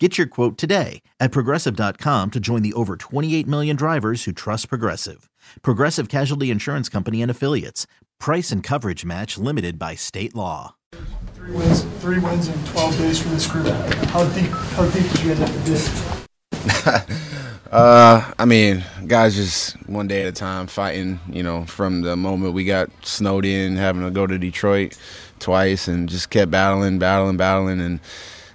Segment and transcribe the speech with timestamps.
[0.00, 4.68] Get your quote today at progressive.com to join the over 28 million drivers who trust
[4.68, 5.30] Progressive.
[5.62, 7.86] Progressive Casualty Insurance Company and Affiliates.
[8.18, 10.74] Price and coverage match limited by state law.
[11.34, 13.66] Three wins, three wins in 12 days for this group.
[13.66, 17.18] How deep, how deep did you guys have to dig?
[17.72, 21.18] Uh, I mean, guys, just one day at a time, fighting.
[21.28, 24.96] You know, from the moment we got snowed in, having to go to Detroit
[25.40, 27.98] twice, and just kept battling, battling, battling, and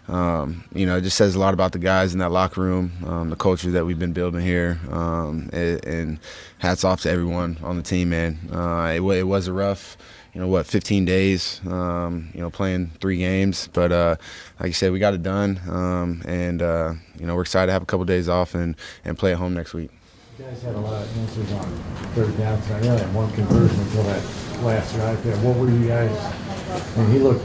[0.09, 2.91] um, you know, it just says a lot about the guys in that locker room,
[3.05, 6.19] um, the culture that we've been building here, um, and, and,
[6.57, 8.37] hats off to everyone on the team, man.
[8.51, 9.95] Uh, it, it, was a rough,
[10.33, 14.15] you know, what, 15 days, um, you know, playing three games, but uh,
[14.59, 17.71] like you said, we got it done, um, and uh, you know, we're excited to
[17.73, 19.91] have a couple of days off and and play at home next week.
[20.37, 21.65] You guys had a lot of answers on
[22.15, 22.83] third down tonight.
[22.83, 24.23] You had one conversion until that
[24.63, 25.37] last drive there.
[25.37, 26.97] What were you guys?
[26.97, 27.43] And he looked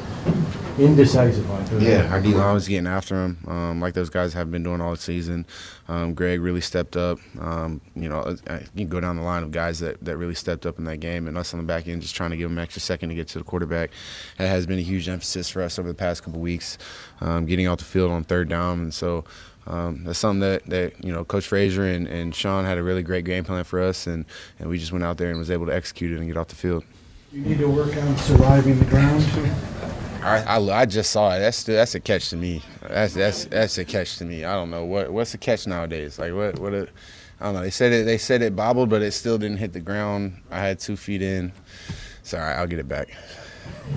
[0.79, 4.33] indecisive on third Yeah, our D line was getting after him, um, like those guys
[4.35, 5.47] have been doing all season.
[5.89, 7.19] Um, Greg really stepped up.
[7.41, 10.35] Um, you know, uh, you can go down the line of guys that, that really
[10.35, 12.49] stepped up in that game, and us on the back end just trying to give
[12.49, 13.91] them an extra second to get to the quarterback.
[14.39, 16.79] That has been a huge emphasis for us over the past couple weeks,
[17.21, 19.25] um, getting off the field on third down, and so.
[19.67, 23.03] Um, that's something that, that you know Coach Frazier and, and Sean had a really
[23.03, 24.27] great game plan for us, and,
[24.59, 26.49] and we just went out there and was able to execute it and get off
[26.49, 26.85] the field.
[27.33, 29.51] You need to work on surviving the ground too.
[30.25, 31.41] I, I, I, just saw it.
[31.41, 32.63] That's that's a catch to me.
[32.83, 34.45] That's that's that's a catch to me.
[34.45, 36.19] I don't know what what's a catch nowadays.
[36.19, 36.89] Like what what a,
[37.41, 37.61] I don't know.
[37.61, 40.41] They said it they said it bobbled, but it still didn't hit the ground.
[40.51, 41.53] I had two feet in.
[42.23, 43.11] Sorry, I'll get it back.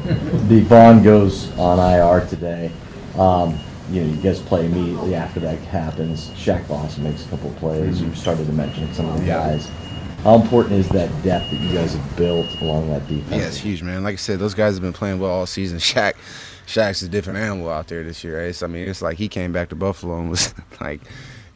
[0.04, 2.72] The Von goes on IR today.
[3.18, 3.58] Um,
[3.90, 6.30] you know, you guys play immediately after that happens.
[6.32, 8.02] Shaq Lawson makes a couple plays.
[8.02, 9.72] You started to mention some of the guys.
[10.24, 13.32] How important is that depth that you guys have built along that defense?
[13.32, 14.04] Yeah, it's huge, man.
[14.04, 15.78] Like I said, those guys have been playing well all season.
[15.80, 16.14] Shaq,
[16.66, 18.44] Shaq's a different animal out there this year.
[18.44, 18.64] Right?
[18.64, 21.02] I mean, it's like he came back to Buffalo and was like,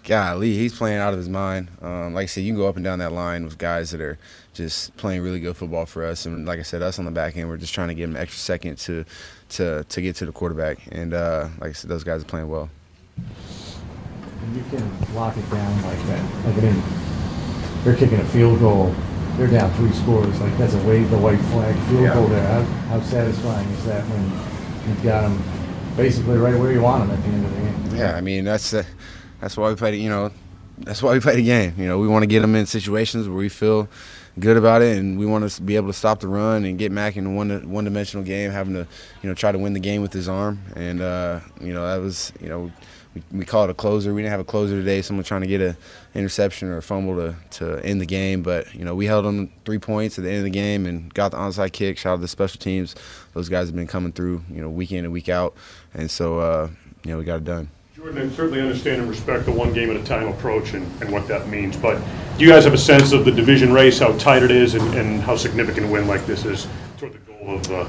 [0.03, 1.69] golly, he's playing out of his mind.
[1.81, 4.01] Um, like I said, you can go up and down that line with guys that
[4.01, 4.17] are
[4.53, 6.25] just playing really good football for us.
[6.25, 8.15] And like I said, us on the back end, we're just trying to give them
[8.15, 9.05] an extra second to
[9.49, 10.79] to to get to the quarterback.
[10.91, 12.69] And uh, like I said, those guys are playing well.
[14.53, 16.45] You can lock it down like that.
[16.45, 16.83] Like I mean,
[17.83, 18.93] they're kicking a field goal.
[19.37, 20.39] They're down three scores.
[20.39, 22.13] Like that's a wave the white flag field yeah.
[22.13, 22.45] goal there.
[22.47, 25.41] How, how satisfying is that when you've got them
[25.95, 27.99] basically right where you want them at the end of the game?
[27.99, 28.83] Yeah, I mean that's uh,
[29.39, 29.95] that's why we play.
[29.95, 30.31] You know,
[30.79, 31.73] that's why we play the game.
[31.77, 33.87] You know, we want to get them in situations where we feel
[34.39, 36.91] good about it, and we want to be able to stop the run and get
[36.91, 38.87] Mac in a one one dimensional game, having to
[39.21, 42.01] you know try to win the game with his arm, and uh, you know that
[42.01, 42.71] was you know
[43.13, 44.13] we, we call it a closer.
[44.13, 45.01] We didn't have a closer today.
[45.01, 45.75] Someone trying to get an
[46.15, 48.41] interception or a fumble to, to end the game.
[48.41, 51.13] But, you know, we held them three points at the end of the game and
[51.13, 51.97] got the onside kick.
[51.97, 52.95] Shout out to the special teams.
[53.33, 55.55] Those guys have been coming through, you know, week in and week out.
[55.93, 56.69] And so, uh,
[57.03, 57.69] you know, we got it done.
[57.95, 61.11] Jordan, I certainly understand and respect the one game at a time approach and, and
[61.11, 61.77] what that means.
[61.77, 62.01] But
[62.37, 64.95] do you guys have a sense of the division race, how tight it is, and,
[64.95, 66.67] and how significant a win like this is
[66.97, 67.87] toward the goal of uh,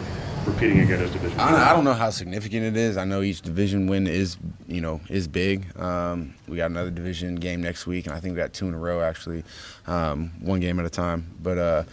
[0.53, 1.39] repeating again as division.
[1.39, 2.97] I, I, don't know how significant it is.
[2.97, 4.37] I know each division win is
[4.67, 5.77] you know is big.
[5.79, 8.75] Um, we got another division game next week, and I think we got two in
[8.75, 9.45] a row actually,
[9.87, 11.27] um, one game at a time.
[11.43, 11.85] But uh,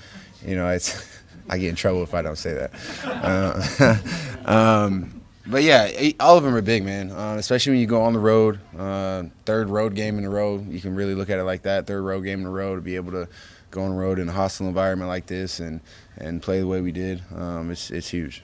[0.46, 3.98] you know, it's I get in trouble if I don't say that.
[4.46, 7.12] Uh, um, but yeah, all of them are big, man.
[7.12, 10.64] Uh, especially when you go on the road, uh, third road game in a row.
[10.70, 11.88] You can really look at it like that.
[11.88, 13.28] Third road game in a row to be able to
[13.72, 15.82] go on the road in a hostile environment like this and
[16.18, 17.24] and play the way we did.
[17.36, 18.44] Um, it's it's huge.